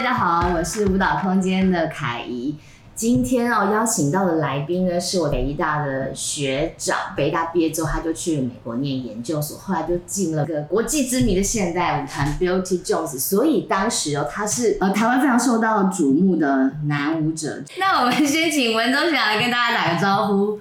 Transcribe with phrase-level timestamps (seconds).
[0.00, 2.56] 大家好，我是舞蹈空间的凯怡。
[2.94, 6.96] 今天哦，邀请到的来宾呢，是我北艺大的学长。
[7.14, 13.18] 北大毕业之后，他就去了美国念研究所，后来就进了个国际知名的现代舞团 Beauty Jones。
[13.18, 17.62] 所以当时哦，他是呃台湾非常受到瞩目的男舞者。
[17.78, 20.58] 那我们先请文中学长来跟大家打个招呼。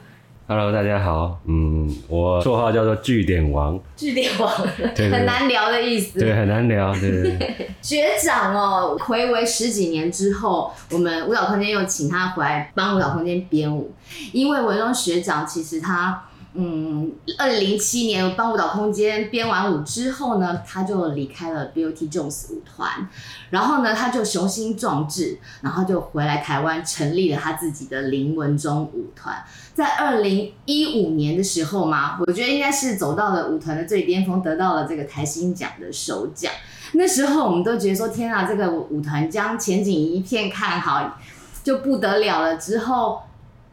[0.50, 1.40] Hello，大家好。
[1.46, 1.69] 嗯，
[2.08, 3.80] 我绰号叫做据点王。
[3.96, 4.50] 据点王，
[4.96, 6.20] 很难聊的意思。
[6.20, 6.94] 对，很难聊。
[6.94, 7.70] 对对对。
[7.82, 13.94] 学长哦，回违十几年之后，我们舞蹈空间又请他回来帮舞蹈空间编舞。
[14.32, 23.08] 因为文中学长其实他，嗯，二零零七年帮舞蹈空间编完舞之后呢，他就离开了 Beauty Jones 舞团，
[23.52, 29.44] 然后呢，他就雄心壮志，然后就回来台湾成立了他自己的林文忠舞团。
[29.76, 36.52] 在二零一五年的时候嘛，我觉得应该是走到了舞团的最巅峰，得到了这个台新奖的首奖。
[36.94, 41.20] 那时候我们都觉得说，天啊，这个舞团将前景一片看好，
[41.64, 42.58] 就不得了了。
[42.58, 43.22] 之后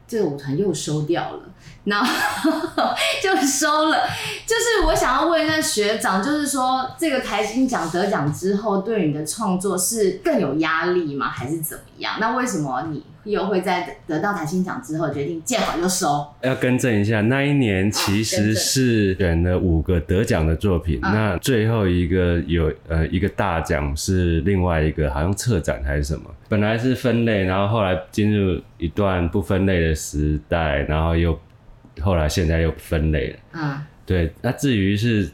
[0.07, 1.43] 这个舞团又收掉了，
[1.85, 2.11] 然后
[3.23, 4.07] 就收了。
[4.47, 11.29] 就是我想要问一下学长，就是说这个台金奖得奖之后，对你的创作是更有压力吗？
[11.29, 12.15] 还是怎么样？
[12.21, 13.05] 那为什么你？
[13.27, 16.27] 又会在得到台新奖之后决定见好就收。
[16.41, 31.39] 要更正一下，那一年其实是选了五个得奖的作品，啊、那最后一个有呃一个大奖是另外一个好像策展还是什么，本来是分类，然后后来进入一段不分类的时代，然后又
[32.01, 33.37] 后来现在又分类了。
[33.53, 35.29] 嗯、啊，对，那至于是。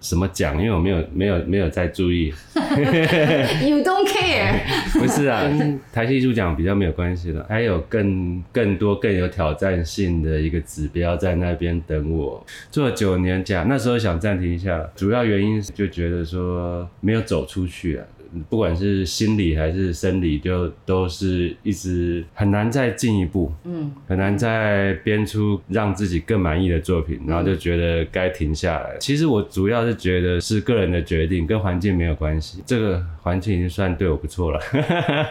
[0.00, 0.56] 什么奖？
[0.60, 2.32] 因为我没有没有没有在注意。
[2.54, 4.60] You don't care？
[4.98, 7.44] 不是啊，跟台戏艺术奖比较没有关系了。
[7.48, 12.44] 还有更更多更有挑战性的一个指标在那边等我。
[12.70, 18.04] 做了九年假，那时候想暂停一下，主要原因就觉得说没有走出去啊。
[18.48, 28.96] 不管是心理还是生理，就都是一直很难再进一步，嗯，很难再编出让自己更满意的作品，然后就觉得该停下来。
[28.98, 32.62] 其实我主要是觉得是个人的决定，跟环境没有关系。
[32.66, 34.60] 这个环境已经算对我不错了，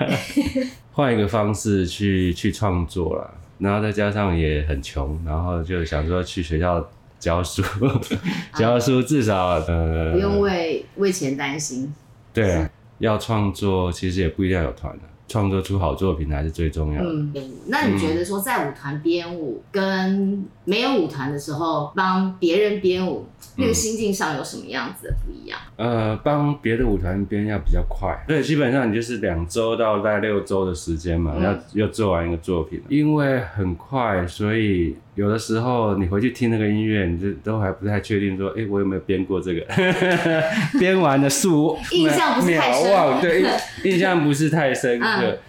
[0.91, 7.61] 换一个方式去去创作了，然后再加上也很穷，然后就想说去学校教书，
[8.57, 11.93] 教书至少、啊、呃不用为为钱担心，
[12.33, 12.69] 对啊。
[12.99, 17.09] 要创作，其实也不一定要有团的，创作出好作品才是最重要的。
[17.09, 17.33] 嗯，
[17.67, 23.25] 那你觉得说在舞团编舞跟没有舞团的时候帮别人编舞，
[23.55, 25.59] 那个心境上有什么样子的不一样？
[25.77, 34.95] 呃，帮别的舞团编要比较快，对，基本上你就是两周到大概六周的时间嘛，要要做完一个作品，因为很快，所以。
[35.17, 39.65] 有的时候你回去听那个音乐，你就都还不太确定说，哎、欸，我有没有编过这个？
[40.77, 43.43] 编完的数 印象不是太深，忘对，
[43.83, 45.39] 印象不是太深刻。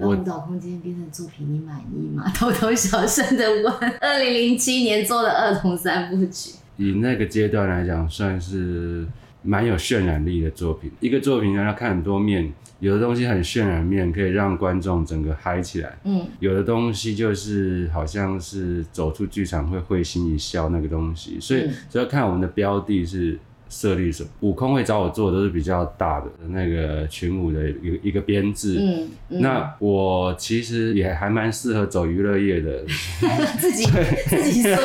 [0.00, 2.24] 舞蹈空间编的作品你满意吗？
[2.34, 3.72] 偷偷小声的问。
[4.00, 9.06] 二零零七年做的儿童三部曲，以那个阶段来讲，算是
[9.42, 10.90] 蛮有渲染力的作品。
[11.00, 12.52] 一个作品要看很多面。
[12.80, 15.96] 有的东西很渲染面，可以让观众整个嗨起来。
[16.04, 23.38] 嗯，有的东西就是好像是走出剧场会会心一笑那个东西，所以主要看我们的标的是。
[23.66, 32.84] 设立什么悟空会找我做的都是比较大的那个群舞的一个一个编制，嗯，嗯，那我其实也还蛮适合走娱乐业的，
[33.58, 33.84] 自己
[34.28, 34.76] 自己说，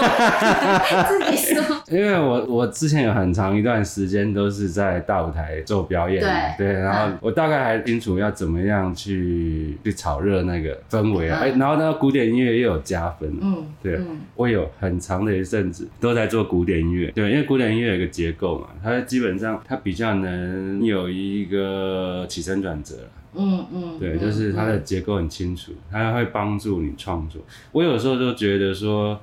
[1.08, 6.22] 自己说， 因为我我之前有很长一段时间都是在大舞台做表演，
[6.58, 18.68] 对对，然后我大概还清楚要怎么样去去炒热那个氛围啊，哎、嗯，然后那个古典音乐又有加分，嗯，对，嗯、我有很长的一阵子都在做古典音乐，对，因为古典音乐有一个结构嘛。
[18.84, 22.96] 它基本上，它比较能有一个起承转折，
[23.36, 27.42] 嗯嗯，对，就是它的结构很清楚，它会帮助你创作。
[27.72, 29.20] 我有时候就觉得说，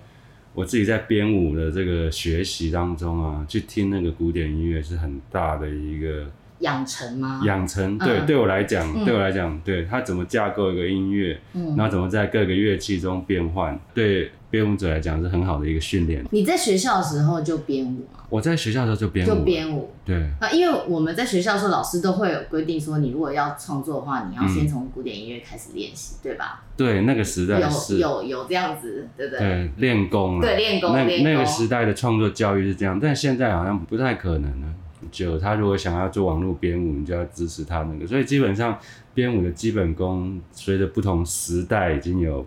[0.57, 6.27] 我自己在编舞的这个学习当中啊，去听那个古典音乐是很大的一个
[6.61, 7.41] 养成吗？
[7.45, 14.31] 养成，对，对我来讲，对我来讲，对他怎么架构一个音乐，嗯，然后怎么在各个乐器中变换，对。
[14.49, 16.25] 编舞者来讲是很好的一个训练。
[16.31, 18.25] 你在学校的时候就编舞吗？
[18.31, 19.29] 我在学校的时候就编舞。
[19.29, 19.91] 就编舞。
[20.05, 20.17] 对。
[20.41, 26.63] 啊，因为我们在学校的时候，老师都会有规定说，你如果要创作的话，你要先从古典音乐开始练习，对吧？
[26.77, 29.41] 对，那个时代是有有有这样子，对不对？
[29.41, 30.41] 对，练功。
[30.41, 30.93] 对，练功。
[30.93, 34.69] 那那个时代的创作教育是这样，但现在好像不太可能了。
[35.11, 38.07] 就他如果想要做网络编舞，你就要支持他那个。
[38.07, 38.79] 所以基本上
[39.15, 42.47] 编舞的基本功，随着不同时代已经有。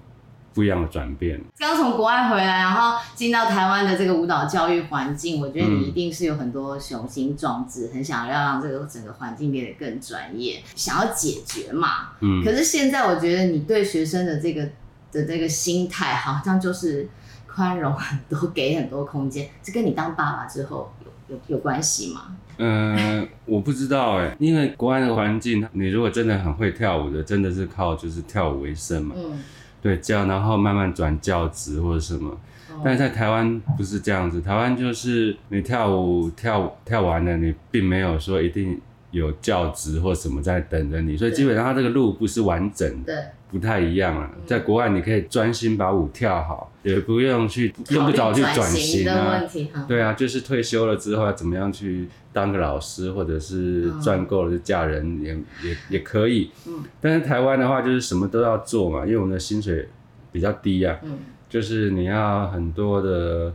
[0.52, 1.40] 不一样的转变。
[1.58, 12.10] 刚从国外回来，然后进到台湾的这个舞蹈教育环境，我觉得你一定是有很多雄心壮志，很想要让这个整个环境变得更专业，想要解决嘛。
[12.20, 12.44] 嗯。
[12.44, 14.64] 可是现在我觉得你对学生的这个
[15.12, 17.08] 的这个心态，好像就是
[17.48, 22.36] 宽容很多，给很多空间，这跟你当爸爸之后有有有关系吗？
[22.58, 29.16] 嗯、呃，我不知道哎，因为国外的环境，你如果真的很会跳舞的，真的是靠就是跳舞为生嘛。
[29.18, 29.40] 嗯。
[29.82, 32.30] 对，教然后慢慢转教职或者什么，
[32.70, 38.78] 哦、但是在台湾不是这样子，台湾就是你跳舞跳跳完了，你并没有说一定
[39.12, 43.32] 有教职或什么在等着你，所以基本上它这个路不是完整的。
[43.52, 49.42] 不太一样啊，在国外你可以专心把舞跳好，也不用去用不着去转型啊。
[49.88, 55.34] 对啊，就是退休了之后要怎么样去当个老师，或者是赚够了就嫁人也
[55.68, 56.52] 也也可以。
[56.68, 56.84] 嗯。
[57.02, 59.90] 但是台湾的话就是什么都要做嘛，因为我们的薪水
[60.32, 61.00] 比较低啊。
[61.02, 61.18] 嗯。
[61.50, 63.52] 就是你要很多的。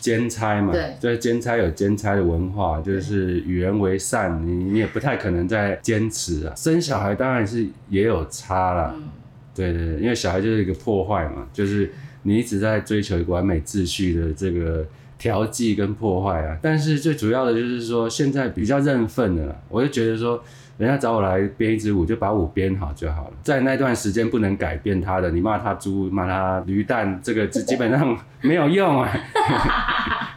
[0.00, 6.54] 兼差嘛，对，就是兼差有兼差的文化，就是与人为善，你你也不太可能再坚持啊。
[6.56, 9.08] 生小孩当然是也有差啦，嗯、
[9.54, 11.92] 对对对，因为小孩就是一个破坏嘛，就是
[12.22, 14.84] 你一直在追求一个完美秩序的这个
[15.18, 16.58] 调剂跟破坏啊。
[16.60, 20.42] 但是最主要的就是说，现在比较认份的啦，我就觉得说。
[20.80, 23.32] 人家找我来编一支舞，就把舞编好就好了。
[23.42, 29.10] 在那段时间不能改变他的，你骂他猪，骂他驴蛋，这个基本上没有用啊。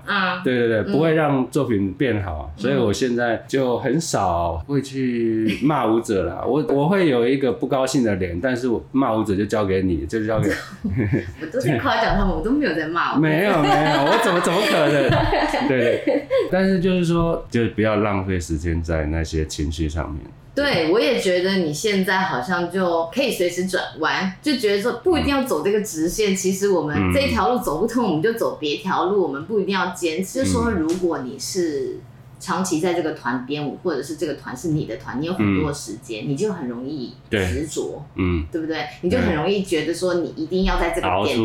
[0.05, 6.45] 啊，对对对，不会让作品变好，所以我现在就很少会去骂舞者了。
[6.45, 10.49] 我我会有一个不高兴的脸，但是我骂舞者就交给你，就交给。
[11.41, 13.15] 我都在夸奖他们，我都没有在骂。
[13.15, 15.09] 没有没有，我怎么怎么可能？
[15.67, 20.21] 对对，但是就是说，就不要浪费时间在那些情绪上面。
[20.55, 26.35] 对，我也觉得你现在好像就可以随时转弯，就觉得说不一定要走这个直线。
[26.35, 29.23] 其实我们这一条路走不通，我们就走别条路。
[29.23, 30.43] 我们不一定要坚持。
[30.43, 31.99] 就说，如果你是
[32.39, 38.85] 长期在这个团编舞，或者是这个团是你的团，你有很多的时间，你就很容易执着，嗯，对不对？
[39.01, 41.35] 你就很容易觉得说你一定要在这个点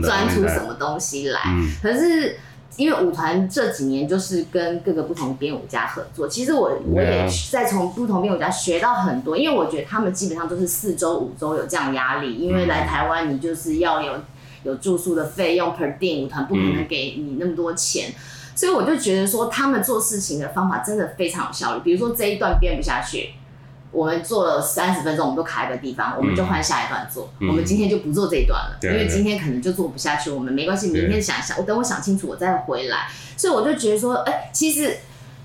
[0.00, 1.40] 钻出什么东西来。
[1.82, 2.36] 可是。
[2.76, 14.12] 因为舞团这几年就是跟各个不同编舞家合作，其实我我也在从不同编舞家学到很多，因为我觉得他们基本上都是四周五周有这样压力，因为来台湾你就是要有
[14.64, 18.12] 有住宿的费用，per 店舞团不可能给你那么多钱，
[18.54, 23.30] 所以我就觉得说他们做事情的方法真的非常有效率，比如说这一段编不下去。
[23.94, 27.30] 我们做了三十分钟，我们都卡一个地方，我们就换下一段做。
[27.38, 30.30] 嗯、我们今天就不做这一段了，嗯、因为今天可能就做不下去。
[30.30, 33.06] 我们没关系，明天想想，我等我想清楚，我再回来。
[33.36, 34.98] 所以我就觉得说，哎、欸，其实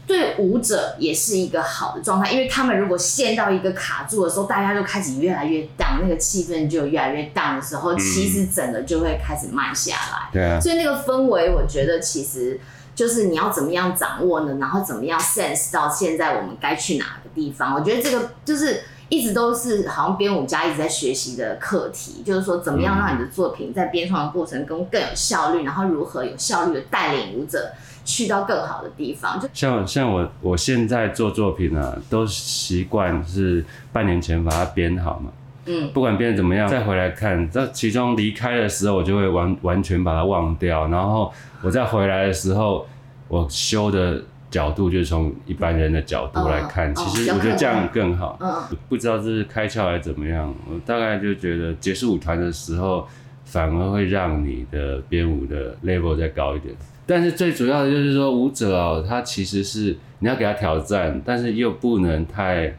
[0.08, 10.30] 对舞者也是一个好的状态，因为他们如果陷到一个卡住的时候，大家就开始越来越 down，那个气氛就越来越 down 的时候，嗯、其实整个就会开始慢下来。
[10.34, 10.60] 对啊。
[10.60, 12.60] 所以那个氛围，我觉得其实。
[13.00, 14.58] 就是你要怎么样掌握呢？
[14.60, 17.74] 然后怎么样 sense 到现在我们该去哪个地方？
[17.74, 27.72] 我觉得这个就是一直都是好像编舞家一直在学习的课题，就是说怎么样让你的作品在编创的过程中更有效率，然后如何有效率的带领舞者
[28.04, 29.40] 去到更好的地方。
[29.40, 33.64] 就像像我我现在做作品呢、啊，都习惯是
[33.94, 35.32] 半年前把它编好嘛，
[35.70, 41.32] 嗯，不管变得怎么样，再回来看，这其中离开的时候，我就会完完全把它忘掉，然后。
[41.62, 42.88] 我再回来的时候，
[43.28, 48.38] 我修的角度就是从一般人的角度来看，其实我觉得这样更好。
[48.40, 53.06] 嗯，不知道这是开窍还是怎么样，我大概就觉得结束舞团的时候，
[53.44, 56.74] 反而会让你的编舞的 level 再高一点。
[57.06, 62.74] 但是最主要的就是说，舞者哦，他其实是你要给他挑战，但是又不能太。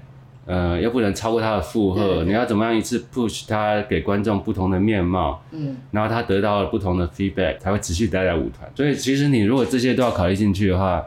[0.46, 8.68] 呃，又不能超过他的负荷，你要怎么样一次 push 他给观众不同的面貌，嗯，然后他得到了不同的 feedback，才会持续待在舞团。
[8.74, 11.04] 所以其实你如果这些都要考虑进去的话，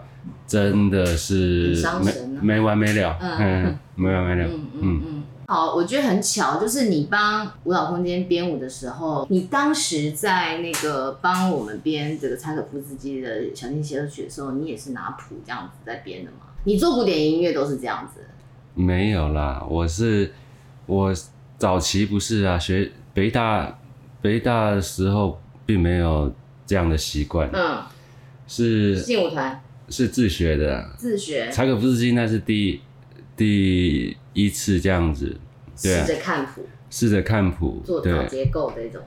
[0.48, 5.24] 真的是没、啊、没完没了，嗯，嗯，没完没了，嗯嗯嗯。
[5.46, 16.38] 好，我觉得很巧，就是你帮舞蹈空间编舞的时候，你当时在那个帮我们编这个柴可夫斯基的小提琴协奏曲的时候，你也是拿谱这样子在编的吗？
[16.64, 18.22] 你做古典音乐都是这样子？
[18.76, 20.34] 没有啦，我是
[20.86, 21.14] 我
[21.58, 23.80] 早期不是啊，学北大
[24.22, 26.34] 北大的时候并没有
[26.66, 27.84] 这样的习惯，嗯，
[28.48, 29.62] 是进舞团？
[29.90, 31.52] 是自学的，自学。
[31.52, 32.82] 柴可夫斯基那是第
[33.36, 35.38] 第一次这样子，
[35.82, 39.02] 对啊，试着看谱，试着看谱，做脑结构的一种。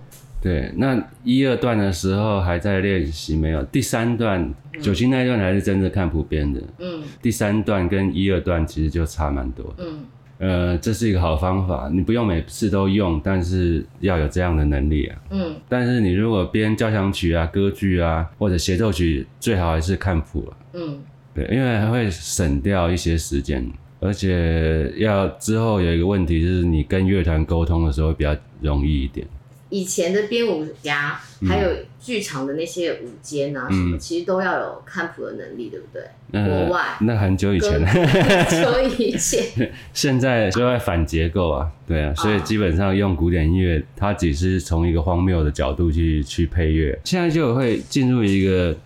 [0.47, 3.61] 对，那一二段的时候还在练习，没有。
[3.65, 6.63] 第三段，九星那一段才是真的看谱编的。
[6.79, 7.03] 嗯。
[7.21, 9.85] 第三段跟一二段其实就差蛮多的。
[9.85, 10.05] 嗯。
[10.39, 15.19] 呃，这是一个好方法，你不用每次都用，但是要有这样的能力啊。
[15.31, 20.57] 嗯，但是你如果编交响曲啊、歌剧啊或者协奏曲，最好还是看谱啊。
[20.75, 21.01] 嗯，
[21.35, 29.27] 对，因为还会省掉一些时间，而且要之后有一个问题就是你跟乐团沟通的时候会比较容易一点。
[29.69, 31.71] 以前的编舞家，还有
[32.01, 36.03] 剧场的那些舞监啊，什么、嗯、其实都要有看谱的能力，对不对？
[36.33, 39.73] 呃、国外那很久以前了， 很久以前。
[39.93, 48.77] 现在就在反结构啊，对啊，所以基本上用古典音乐，它只是从一个荒谬的角度去去配乐，现在就会进入一个。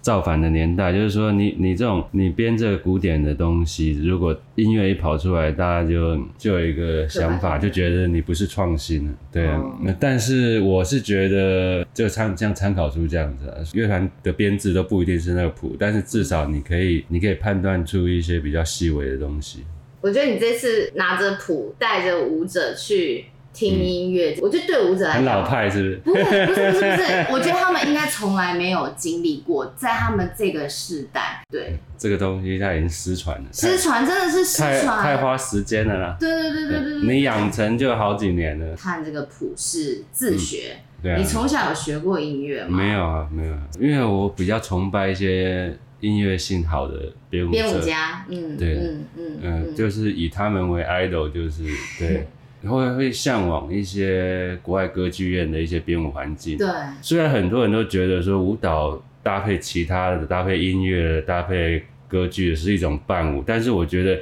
[0.00, 9.62] 造反的年代，就是说你你这种你编这个古典的东西，如果音乐一跑出来，大家就就有一个想法，就觉得你不是创新了，对啊。
[10.00, 19.64] 但是我是觉得，就参像参考书这样子、啊，乐团的编制都不一定是那个谱，但是至少你可以你可以判断出一些比较细微的东西。
[20.00, 23.24] 我觉得你这次拿着谱，带着舞者去。
[23.58, 26.14] 听音乐，嗯、我觉得对舞者来讲很老派，是不是？
[26.14, 27.26] 不是，不是，不是，不是。
[27.34, 33.44] 我觉得他们应该从来没有经历过，在他们这个世代，对这个东西，它已经失传了。
[33.52, 36.16] 失传真的是失传，太花时间了啦。
[36.20, 38.76] 对对对对对，你养成就好几年了。
[38.76, 42.78] 看这个谱是自学，嗯对啊、你从小有学过音乐吗？
[42.78, 51.64] 没有啊，没有、啊，因为我比较崇拜一些音乐性好的编舞编舞家，嗯，对，嗯嗯嗯，就是以他们为 idol，就是
[51.98, 52.24] 对。
[52.64, 56.58] 会会向往一些国外歌剧院的一些编舞环境。
[56.58, 56.66] 对，
[57.00, 64.18] 虽然很多人都觉得说舞蹈搭配其他的、搭配音乐、搭配歌剧是一种伴舞，但是我觉得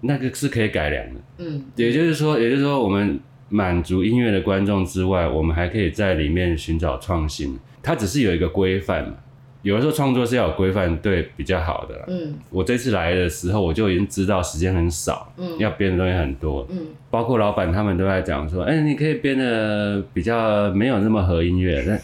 [0.00, 1.20] 那个是可以改良的。
[1.38, 7.58] 嗯，也就是说，也就是说，我们满足音乐的观众之外，我们还可以在里面寻找创新。
[7.82, 9.14] 它只是有一个规范嘛。
[9.62, 12.04] 有的时候创作是要有规范，对比较好的。
[12.08, 16.78] 嗯，我这次来的时候，我就已经知道时间很少，嗯，要编的东西很多，嗯，
[17.10, 22.00] 包括老板他们都在讲说，哎、欸，你可以编的比较没有那么合音乐，但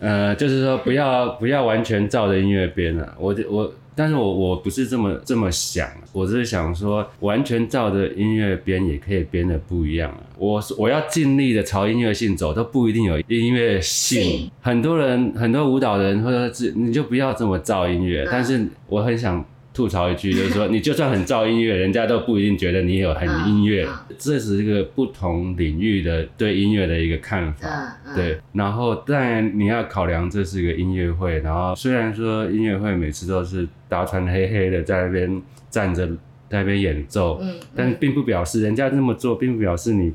[0.00, 3.72] 呃，就是说不要不要完全照着音乐编了，我我。
[4.00, 10.20] 但是我我不是这么这么想，我只是想说，完全照着音乐编也可以编的不一样啊。
[10.38, 14.50] 我我要尽力的朝音乐性走，都不一定有音乐性。
[14.62, 18.26] 很多人很多舞蹈人或者是你就不要这么照音乐。
[18.32, 19.44] 但是我很想。
[19.72, 23.88] 吐槽一句，就是说，你就算很造音乐，人家都不一定觉得你有很音乐。
[24.18, 27.96] 这是一个不同领域的对音乐的一个看法。
[28.14, 36.04] 对，然后当然你要考量这是一个音乐会，然后虽然说音乐会每次都是大家穿黑黑的在那边站着
[36.48, 37.40] 在那边演奏，
[37.74, 40.12] 但并不表示人家这么做，并不表示你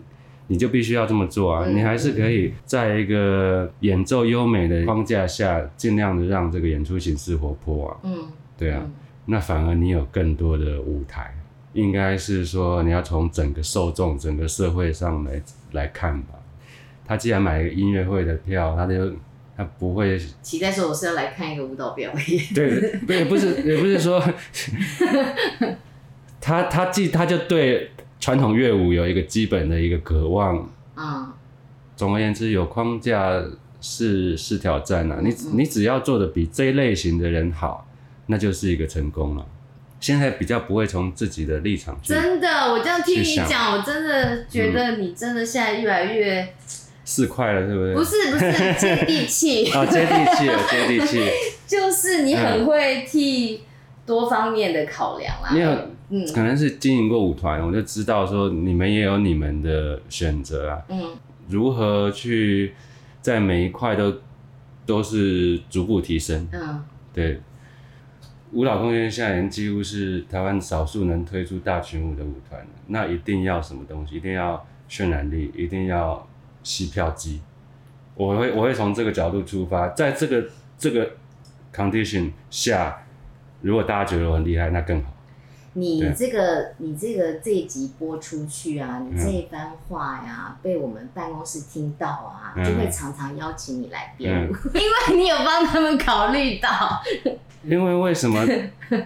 [0.48, 7.98] 你就必须要这么做啊，你还是可以在一个演奏优美的框架下，尽量的让这个演出形式活泼啊。
[8.04, 8.86] 嗯，对啊。
[9.26, 11.36] 那反而你有更多的舞台，
[11.74, 15.42] 应该是说你要从整个受众、整个社会上来
[15.72, 16.36] 来看吧。
[17.06, 19.12] 他既然买一个音乐会的票，他就
[19.58, 22.44] 他不会期待说我是要来看一个舞蹈表演。
[22.54, 24.22] 对，也不是也不是说
[26.40, 30.70] 他他既他就对传统乐舞有一个基本的一个渴望。
[30.96, 31.32] 嗯。
[31.96, 33.42] 总而言之，有框架
[33.82, 35.20] 是是挑战啊。
[35.24, 37.88] 你你只要做的比这一类型的人好。
[38.28, 39.46] 那就是一个成功了。
[40.00, 42.14] 现在比较不会从自己的立场去。
[42.14, 46.48] 真的，我这样听你讲，我真的觉得你真的现在越来越
[47.04, 47.94] 四块了，是不是？
[47.96, 51.30] 不是不是接地气啊， 接地气了，接地气。
[51.66, 53.62] 就是你很会替
[54.06, 55.50] 多方面的考量啦。
[55.52, 55.72] 没有，
[56.10, 60.82] 嗯，可能是经营过舞团，我就知道说你们也有你们的选择啊。
[60.90, 61.16] 嗯。
[61.48, 62.74] 如何去
[63.22, 64.14] 在每一块都
[64.86, 66.48] 都是逐步提升？
[66.52, 67.42] 嗯，对。
[68.56, 74.16] 舞蹈空间现在已经几乎是台湾少数能推出大群舞的舞团了，那一定要什么东西？
[74.16, 76.26] 一定要渲染力，一定要
[76.64, 77.42] 吸票机。
[78.16, 80.48] 我会我会从这个角度出发，在这个
[80.78, 81.12] 这个
[81.74, 83.04] condition 下，
[83.60, 85.14] 如果大家觉得我很厉害，那更好。
[85.78, 96.70] 你这个你这个这一集播出去啊，你这一番话呀，嗯、被我们办公室听到啊，嗯、就会常常邀请你来编舞，嗯、因为你有帮他们考虑到。
[97.68, 98.46] 因为为什么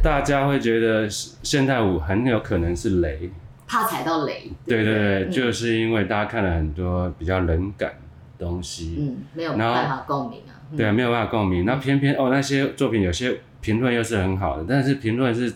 [0.04, 3.32] 大家会觉得现代舞很有可能是雷？
[3.68, 4.52] 怕踩到雷。
[4.66, 10.54] 对对对，嗯、就是因为大家看了很多比较冷感的东西，嗯，没有办法共鸣啊。
[10.72, 11.66] 嗯、对啊，没有办法共鸣。
[11.66, 15.52] 那偏偏哦，那些作品有些评论又是很好的，但是评论是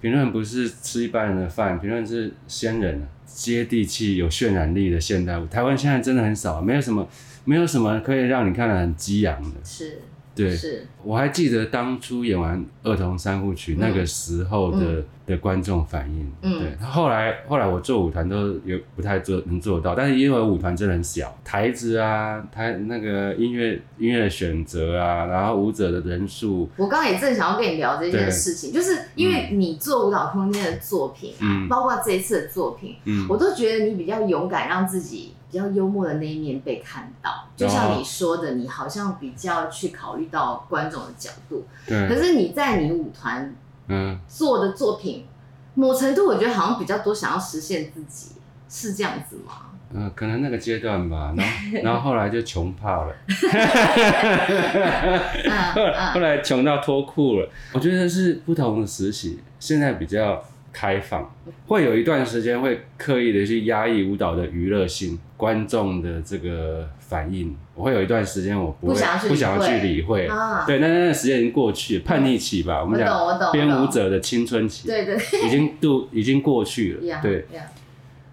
[0.00, 5.46] 评论不是吃一般人的饭，评论是仙人接地气、有渲染力的现代舞。
[5.46, 7.08] 台湾现在真的很少，没有什么，
[7.44, 9.56] 没有什么可以让你看得很激昂的。
[9.64, 9.98] 是。
[10.44, 10.86] 对，是。
[11.02, 16.32] 我还记得当初演完儿童三部曲那个时候的、嗯、的观众反应。
[16.42, 16.86] 嗯，对。
[16.86, 26.68] 后来后来我做舞团都有不太做能做到，但是因为舞团真的很小，台子啊，台那个音乐音乐的选择啊，然后舞者的人数。
[26.76, 35.32] 我刚刚也正想要跟你聊这件事情，就是因为你做舞蹈空间的作品啊，嗯、包括这一次的作品，嗯，我都觉得你比较勇敢，让自己。
[35.50, 41.64] 比较幽默的那一面被看到，就像你说的，你好像比较去考虑到观众的角度。
[41.86, 42.06] 对。
[42.08, 43.54] 可是你在你舞团
[43.86, 45.28] 嗯做的作品，嗯、
[45.74, 48.32] 某程度我觉得好像比较多想要实现自己，
[48.68, 49.62] 是这样子吗？
[49.94, 51.52] 嗯、呃，可能那个阶段吧，然后
[51.82, 53.14] 然后后来就穷怕了，
[56.12, 57.48] 后来穷到脱裤了。
[57.72, 60.44] 我觉得是不同的时期，现在比较。
[60.72, 61.28] 开放
[61.66, 68.94] 会有一段时间会刻意的去压抑舞蹈的娱乐性，观众的这个反应，我会有一段时间我不会
[69.28, 70.26] 不想要去理会。
[70.26, 77.02] 啊、对，那那段时间已经过去，叛逆期吧，嗯、我们讲编舞者的青春期，对对，已经度已经过去了。
[77.02, 77.62] Yeah, 对，yeah.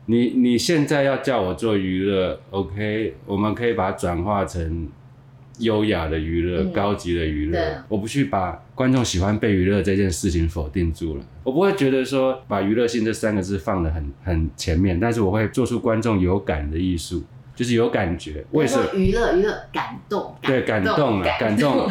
[0.07, 4.89] 你你现在要叫我做娱乐，OK，我们可以把它转化成。
[5.59, 11.23] 优雅的娱乐，嗯、高级的娱乐，我不去把观众喜欢被娱乐这件事情否定住了。
[11.43, 17.23] 我不会觉得说把娱乐性这三个字放得很很前面，但是我会做出观众有感的艺术，
[17.55, 18.43] 就是有感觉。
[18.51, 18.83] 为什么？
[18.95, 21.89] 娱乐娱乐感动，对，感动了，感动，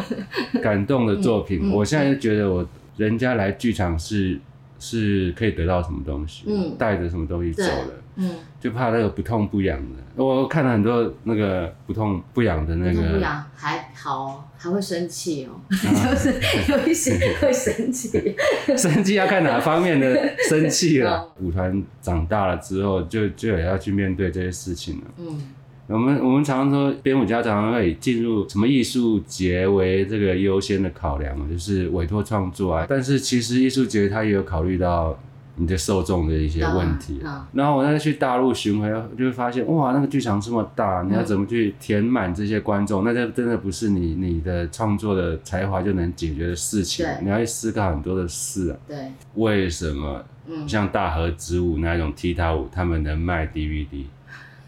[0.61, 1.71] 感动 的作品。
[1.71, 2.67] 我现在就觉得我
[2.97, 4.39] 人家来剧场是
[4.77, 7.93] 是可以得到什么东西，嗯，带着什么东西走的。
[8.17, 10.23] 嗯，就怕那个不痛不痒的。
[10.23, 16.33] 我看了很多那个不痛不痒的那个，不痛不痒还好，还会生气哦， 就是
[16.71, 18.35] 有一些 会生气。
[18.77, 21.29] 生气要看哪方面的生气了。
[21.41, 25.03] 舞团长大了之后，就就也要去面对这些事情了。
[25.17, 25.41] 嗯，
[25.87, 32.85] 我们我们常常说，编舞家常常会进入什么艺术节为这个优先的考量，就是委托创作啊。
[32.87, 35.19] 但是其实艺术节他也有考虑到。
[35.57, 37.21] 你的受众的一些问题，
[37.53, 43.05] 然后我再去大陆巡回，就会发现哇，那个剧场这么大，你要怎么去填满这些观众？
[43.05, 48.77] 那这真的不是你你的创作的才华就能解决的事情，你要去思考很多的事啊。
[48.85, 50.21] 对，为什么
[50.67, 54.03] 像大河之舞那种踢踏舞，他们能卖 DVD？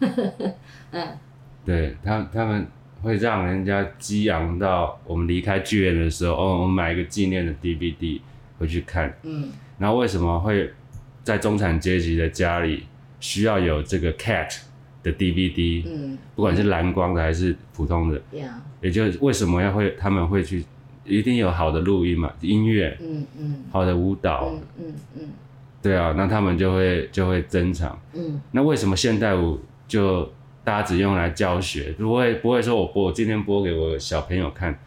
[0.92, 1.06] 嗯，
[1.66, 2.66] 对他他们
[3.02, 8.22] 会让人家激昂到我们离开剧院的时候，哦，我们买一个纪念的 DVD
[8.58, 9.14] 回去看。
[9.22, 10.72] 嗯，然后为什么会？
[11.28, 12.84] 在中产阶级的家里，
[13.20, 14.48] 需要有这个 Cat
[15.02, 18.48] 的 DVD，嗯，不管是蓝光的还是普通的，嗯，
[18.80, 20.64] 也就是为什么要会他们会去，
[21.04, 25.28] 一定有好的录音嘛，音乐，嗯嗯，好的舞蹈，嗯嗯嗯，
[25.82, 30.24] 对啊，那他们就会就会珍藏，嗯，那为什么现代舞就
[30.64, 34.78] 大家只用来教学，不会不会说我播我今天播给我小朋友看，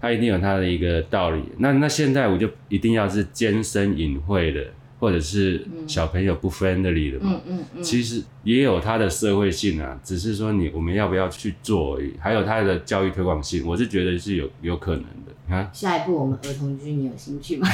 [0.00, 4.66] 他一定有他的一个道理，那那现代舞就一定要是艰深隐晦的。
[4.98, 15.32] 或者是小朋友不 friendly 的嘛，嗯嗯嗯、其实也有它的社会性啊，只是说你我们要不要去做而已，还有它的教育推广性，我是觉得是有有可能的。
[15.46, 17.68] 你看，下一步我们儿童剧你有兴趣吗？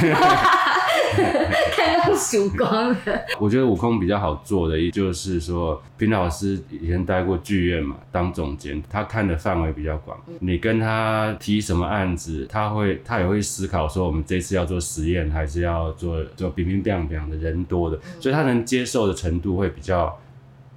[1.77, 2.97] 看到曙光了。
[3.39, 10.19] 我觉得悟空比较好做的，也就是说，平老师以前待过剧院嘛，当总监，他看的范围比较广。
[10.29, 20.17] 嗯、你跟他提什么案子，他会他也会思考说，我们这次要做实验，还是要做做乒乒乓乓的人多的，嗯、所以他能接受的程度会比较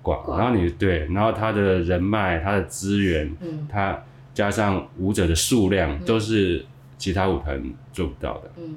[0.02, 0.23] 广。
[0.23, 3.97] 广然后你对，然后他的人脉、他的资源，嗯，他
[4.34, 6.65] 加上舞者的数量，都是
[6.97, 8.52] 其他舞团做不到的。
[8.58, 8.76] 嗯。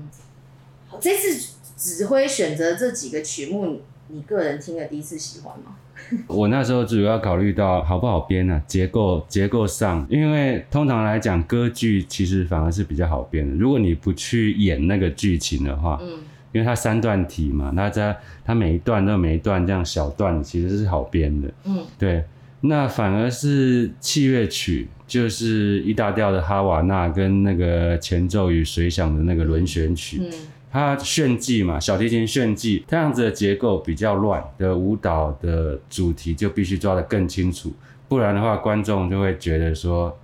[0.98, 5.76] 这次指挥选择这几个曲目，你个人听了第一次喜欢吗？
[6.26, 8.62] 我那时候主要考虑到好不好编呢、啊？
[8.66, 13.55] 结构结构上，因为通常来讲，歌剧其实反而是比较好编的。
[13.55, 16.09] 如果你不去演那个剧情的话，嗯，
[16.53, 21.48] 因为它三段体嘛，那它它每一段都有每一段这样小段，其实是好编的。
[21.64, 22.24] 嗯，对。
[22.62, 30.20] 那反而是器乐曲，就是一大调的哈瓦那跟那个前奏与随想的那个轮旋曲。
[30.22, 30.31] 嗯。
[30.70, 37.72] 它炫技嘛，小提琴炫技，这样子的结构比较乱的舞蹈的主题就必须抓得更清楚，
[38.09, 40.16] 不然的话观众就会觉得说，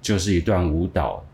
[0.00, 1.24] 就是一段舞蹈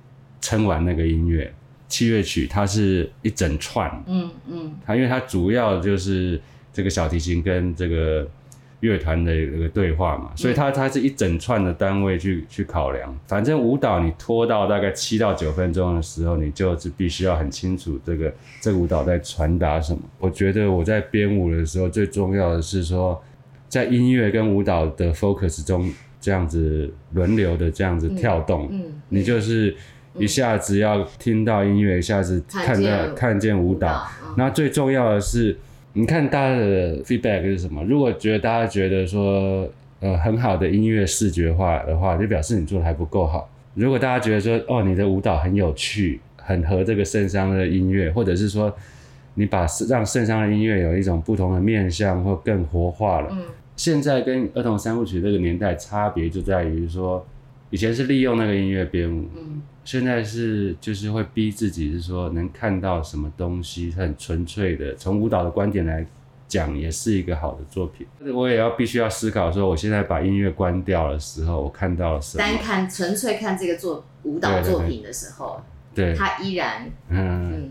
[0.40, 1.52] 撑完那个音乐。
[1.88, 6.40] 器乐曲它是一整串，嗯嗯，它因为它主要就是
[6.72, 8.28] 这个小提琴跟这个。
[8.80, 13.12] 乐团的一个对话嘛，所以它它是一整串的单位去去考量。
[13.26, 20.00] 反正舞蹈你拖到大概七到九分钟的时候，你就是必须要很清楚这个这个舞蹈在传达什么。
[20.18, 23.20] 我觉得我在编舞的时候，最重要的是说，
[23.68, 29.74] 在音乐跟舞蹈的 focus 中，这样子轮流的这样子跳动，嗯，嗯，你就是
[30.14, 34.06] 一下子要听到音乐，一下子看到看见舞蹈。
[34.36, 35.56] 那、嗯、最重要的是，
[35.94, 37.82] 你看大家的 feedback 是什么？
[37.84, 39.68] 如果觉得大家觉得说，
[40.00, 43.50] 呃，很好的音乐视觉化的话，就表示你做的还不够好。
[43.74, 48.72] 如果大家觉得说，哦，你的舞蹈很有趣，很合这个圣商的音乐，或者是说，
[49.34, 53.28] 你把让圣商的音乐有一种不同的面向或更活化了。
[53.32, 53.42] 嗯。
[53.76, 57.24] 现在跟儿童三部曲这个年代差别就在于说，
[57.70, 66.06] 以前是利用那个音乐编舞，嗯，现在是就是会逼自己是说能看到什么东西，很纯粹的，从舞蹈的观点来
[66.46, 68.06] 讲，也是一个好的作品。
[68.34, 72.44] 我也要必须要思考说，我现在把音乐关掉的时候，我看到了什么？
[72.44, 75.60] 单看纯粹看这个作舞蹈作品的时候，
[75.94, 77.70] 对，它依然嗯，嗯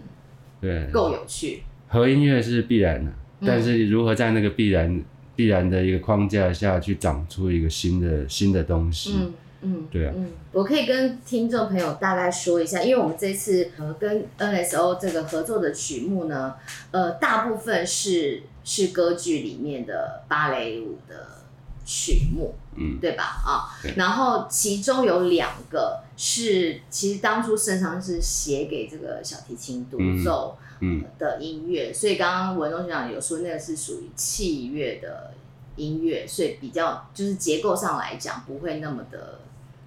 [0.61, 1.63] 对够有趣。
[1.87, 3.11] 和音乐是必然的，
[3.45, 5.03] 但是如何在那个必然。
[5.37, 16.55] 必然的一个框架下去长出一个新的新的东西，嗯嗯，对啊，嗯，我可以跟听众朋友大概说一下，因为我们这次呃跟 NSO 这个合作的曲目呢，
[16.91, 21.43] 呃，大部分是是歌剧里面的芭蕾舞的
[21.85, 23.23] 曲目，嗯，对吧？
[23.45, 30.55] 啊，对，然后其中有两个是其实当初圣桑是写给这个小提琴独奏。
[30.55, 35.33] 嗯嗯的音乐，所以刚刚文东学长有说那个是属于器乐的
[35.75, 39.39] 音乐，所以比较就是结构上来讲不会那么的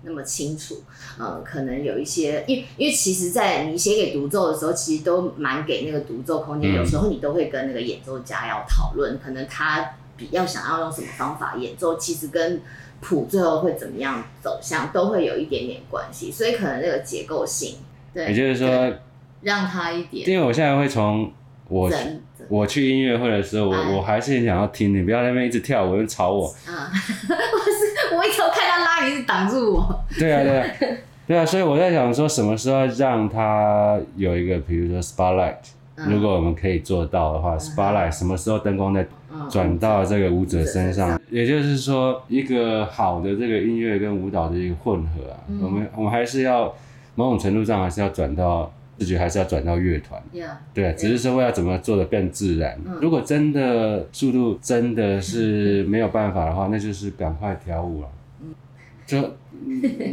[0.02, 0.82] 那么清楚，
[1.18, 12.60] 呃，可能有一些，因为因为其实，在你写给独奏的时候，其实都蛮给那个独奏空间，有时候你都会跟那个演奏家要讨论，可能他比较想要用什么方法演奏，其实跟
[13.00, 17.76] 谱最后会怎么样走向都会有一点点关系，所以可能那个结构性，
[18.12, 18.92] 对，也就是说。
[19.42, 21.32] 让他一点，因为我现在会从
[21.66, 21.90] 我
[22.50, 26.46] 我去音乐会的时候，我我还是很想要听你，不要在那边一直跳舞，又吵我。
[26.66, 26.92] 啊，
[29.00, 30.04] 他一直挡住我。
[30.18, 30.66] 对啊对啊。
[31.26, 35.54] 对啊，所以我在想说，什么时候让他有一个，比如说 spotlight，
[36.08, 39.06] 如果我们可以做到的话，spotlight 什么时候灯光在
[39.48, 46.74] 转到这个舞者身上，也就是说，一个好的这个音乐跟舞蹈的一个混合啊，我们我们还是要
[47.14, 48.70] 某种程度上还是要转到。
[48.98, 50.94] 自觉还是要转到乐团，yeah, 对，yeah.
[50.94, 52.78] 只是说要怎么做的更自然。
[52.84, 58.08] 嗯、如果真的速度真的是没有办法的话，那就是赶快跳舞了。
[58.08, 58.19] 嗯，
[59.10, 59.36] 就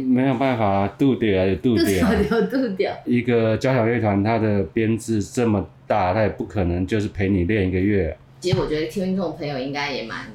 [0.04, 2.08] 没有办法，度掉就度掉，
[2.50, 2.92] 度掉。
[3.04, 8.16] 一个交响乐团，它的编制这么大，它也不可能就是陪你练一个月。
[8.40, 10.26] 其实我觉得听众朋友应该也蛮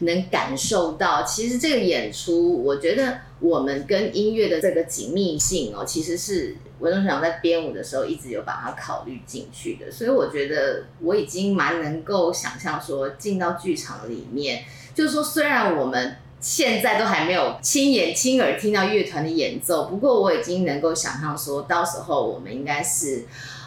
[0.00, 6.56] 能感受到，其实这个演出，我觉得我们跟音乐的这个紧密性哦，其实是。
[6.82, 23.24] 文东学长在编舞的时候一直有把它考虑进去的，所以我觉得我已经蛮能够想象说进到剧场里面，就是说虽然我们现在都还没有亲眼亲耳听到乐团的演奏，不过我已经能够想象说到时候我们应该是。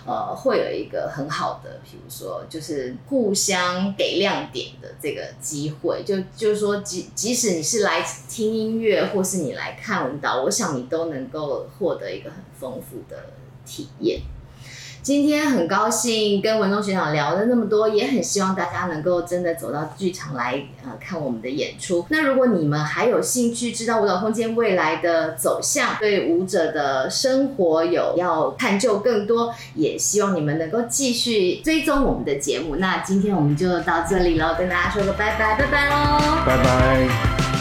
[0.08, 13.32] 呃，会有一个很好的，比如说，就是互相给亮点的这个机会，就就是说，即即使你是来听音乐，或是你来看舞蹈，我想你都能够获得一个很丰富的
[13.66, 14.22] 体验。
[15.06, 22.04] 今天很高兴跟文东学长聊了那么多，也很希望大家能够真的走到剧场来呃看我们的演出。
[22.10, 32.78] 那如果你们还有兴趣知道舞蹈空间未来的走向，对舞者的生活有要探究更多，也希望你们能够继续追踪我们的节目。
[32.78, 37.55] 那今天我们就到这里了，跟大家说个拜拜，拜拜喽，拜拜。